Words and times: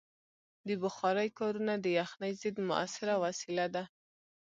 د 0.67 0.69
بخارۍ 0.83 1.29
کارونه 1.39 1.73
د 1.79 1.85
یخنۍ 1.99 2.31
ضد 2.41 2.57
مؤثره 2.69 3.15
وسیله 3.25 3.65
ده. 3.75 3.83